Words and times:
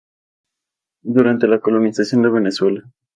Durante 1.03 1.47
la 1.47 1.59
colonización 1.59 2.23
de 2.23 2.29
Venezuela. 2.31 2.89